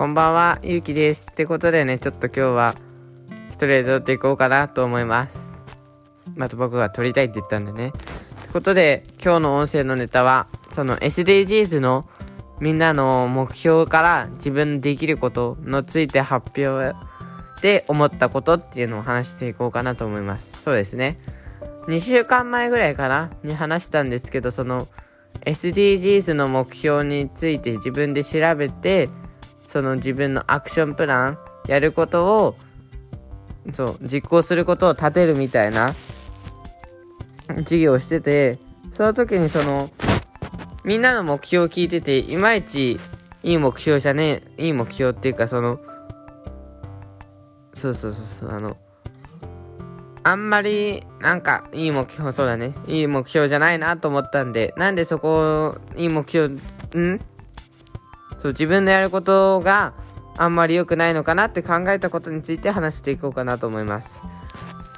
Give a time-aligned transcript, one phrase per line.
[0.00, 1.28] こんばんは、ゆうきです。
[1.30, 2.74] ってことでね、ちょっと今日は
[3.50, 5.52] 一人で撮っていこうかなと思います。
[6.36, 7.88] また僕が撮りたいって言ったんでね。
[7.88, 12.08] ってことで、今日の音声のネタは、その SDGs の
[12.60, 16.96] みんなの目標から自分できることのついて発表
[17.60, 20.62] で思ったことっていうのを話していこうかなと思います。
[20.62, 21.20] そうですね。
[21.88, 24.88] 2週間前ぐらいかなに話したんですけど、その
[25.44, 29.10] SDGs の目標について自分で調べて、
[29.70, 31.38] その自分のアクションプラン
[31.68, 32.56] やることを
[33.72, 35.94] そう実行することを立てるみたいな
[37.46, 38.58] 授業をしてて
[38.90, 39.88] その時にその
[40.84, 42.98] みんなの目標を聞いてていまいち
[43.44, 45.78] いい目標じゃねえいい目標っていうかその
[47.72, 48.76] そうそうそうそうあの
[50.24, 56.52] あんまりなんかいい目標そうだねいい目標じゃないなと思ったんでなんでそこいい目標
[56.98, 57.20] ん？
[58.40, 59.92] そう自分のやることが
[60.38, 64.22] あんまり良くないのかなって考えたことについて話していこうかなと思います。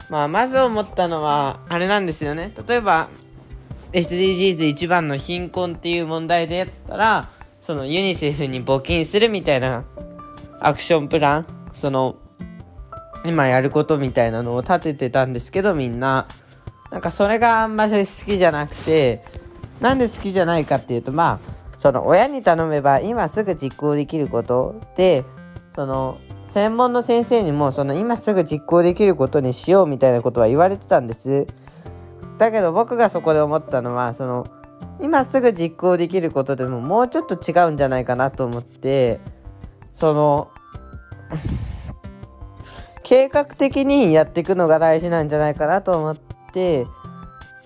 [0.09, 2.55] まあ、まず思ったのは、あれなんですよね。
[2.69, 3.09] 例えば、
[3.93, 7.29] SDGs 一番の貧困っていう問題でやったら、
[7.61, 9.87] そのユニセフに募金するみたいな
[10.61, 12.15] アクションプラン、その、
[13.27, 16.29] 今やることみたいなのを立ててたんですけど、みんな。
[16.93, 19.25] なんかそれがあんまり好きじゃなくて、
[19.81, 21.52] なんで好きじゃないかっていうと、まあ、
[21.83, 25.25] その親に頼めば今すぐ実行できることで
[25.75, 31.49] その専門の先生にもその今すぐ実行できることにしようみたいなことは言われてたんです。
[32.39, 34.47] だけど僕がそこで思ったのはその
[35.01, 39.19] 今すぐ実行できることでももうちょっと違うんじゃないかなと思って
[39.93, 40.53] その
[43.03, 46.17] 計画的にやっていくのが大事なんじゃないかなと思っ
[46.53, 46.87] て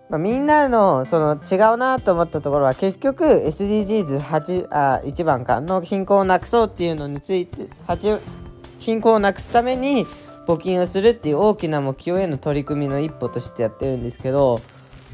[0.08, 7.68] まあ、みんなのその違うなと思ったところは結局 SDGs8 あ1番かの貧困をなくそうっていうのについて
[8.78, 10.06] 貧困をなくすために
[10.46, 14.60] 募金をするっていう大きな目標への取り組みの一歩としてやってるんですけど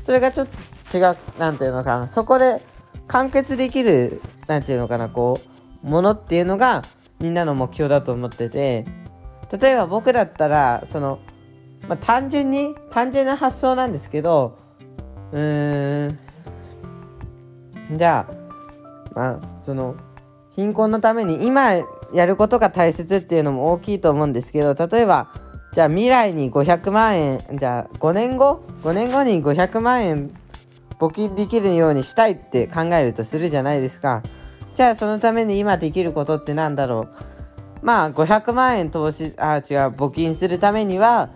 [0.02, 0.48] それがちょっ
[0.90, 2.60] と違う何ていうのかなそこで
[3.08, 5.40] 完結できる何ていうのかなこ
[5.82, 6.82] うものっていうのが
[7.18, 8.84] みんなの目標だと思ってて
[9.58, 11.18] 例えば僕だったらその、
[11.88, 14.61] まあ、単純に単純な発想なんですけど
[15.32, 16.18] うん。
[17.96, 18.34] じゃあ
[19.14, 19.96] まあその
[20.50, 21.72] 貧困のために今
[22.12, 25.28] やることが大切っていうのも大きいと思うんですけど例えば
[25.72, 30.30] じゃあ未来に500万円じゃあ5年後？5年後に500万円
[30.98, 34.22] 募金できるようにしたいって考えるとするじゃないですか。
[34.74, 37.08] じゃあそのために今できることって何だろう？
[37.82, 41.30] まあ500万円投資あ違う募金するためには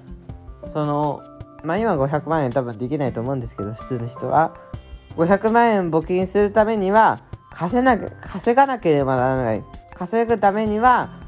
[0.69, 1.23] その
[1.67, 4.55] まあ今500万円多分できないと思うんですけど、普通の人は。
[5.17, 9.65] 500万円募金するためには、稼な稼がなければならない。
[9.95, 11.21] 稼ぐためには、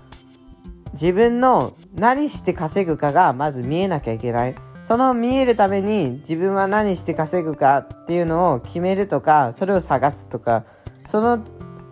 [0.92, 4.54] 自分の何して稼ぐかがまず見えなきゃいけない。
[4.84, 10.64] その見えるために自分は何して稼ぐかっていうのを決めるとか、それを探すとか、
[11.06, 11.42] その、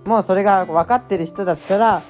[0.06, 2.02] もうそれが分かってる人だったら、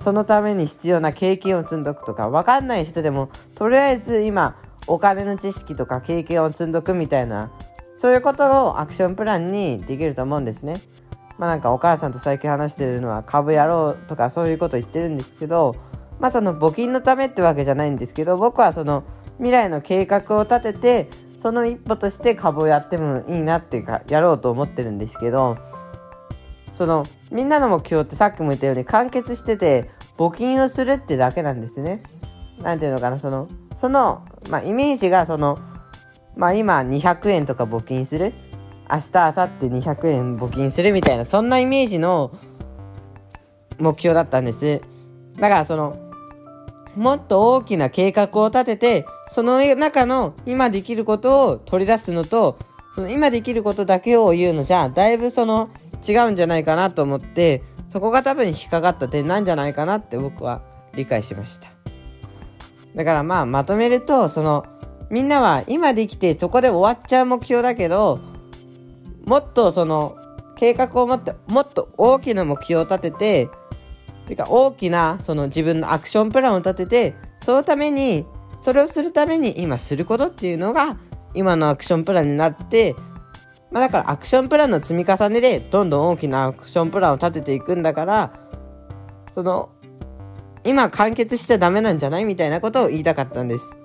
[0.00, 4.56] そのために必要な経験を積んどくとか、分かんない人でも、とりあえず今、
[4.86, 7.52] お金の知識とか経験を積んどくみたいな
[7.94, 10.80] そういうことをアクションプランにできると思うんですね。
[11.38, 15.74] まあなんかお母さんと最近話してるのは株やろうとかそういうこと言ってるんですけど
[16.20, 19.04] まあその募金のためってわけじゃないんですけど僕はその
[19.38, 25.56] 未来の計画を立ててその一歩として株をやってもいいなっていうかやろうと思ってるんですけど
[26.70, 32.02] そのみんなの目標ってさっきも言ったように完結してて募金をするってだけなんですね。
[32.62, 35.58] なんていうのかなそのその、まあ、イメージがその、
[36.36, 38.34] まあ、今200円とか募金する？
[38.90, 39.48] 明日明後
[39.80, 42.36] 日200円募金するみたいなそんなイメージの
[43.78, 44.80] 目標だったんです
[45.36, 45.96] だからその
[46.94, 52.58] もっと大きな計画を立ててその中の今できることを取り出すのと
[52.94, 55.70] その今できることだけを言うのじゃだいぶその
[56.06, 60.62] 違うんじゃないかなと思ってそこが多分引っかかった点なんじゃないかなって僕は
[60.94, 61.81] 理解しました。
[62.94, 64.64] だからまあまとめるとその
[65.10, 68.20] みんなは今できてそこで終わっちゃう目標だけど
[69.24, 70.16] もっとその
[70.56, 73.48] 計画を持ってもっと大きな目標を立てて
[74.26, 78.24] てか大きなその自分のアクションプランを立ててそのために
[78.60, 80.96] それをするために今することっていうのが
[81.34, 82.94] 今のアクションプランになって
[83.70, 88.32] まあだからアクションプランの積み重ねでどんどん大きなアクションプランを立てていくんだから
[89.32, 89.70] その
[90.64, 93.78] 今完結しちゃダメなんじゃないみたいなことを言いたかったんです。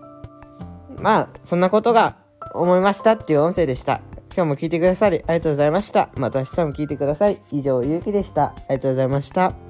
[0.97, 2.17] まあ、そんなことが
[2.53, 4.01] 思いましたっていう音声でした。
[4.35, 6.09] 今日も聞いてくださりありがとうございました。
[6.15, 7.41] また明日も聞いてください。
[7.51, 8.43] 以上、ゆうきでした。
[8.43, 9.66] ありがとうございました。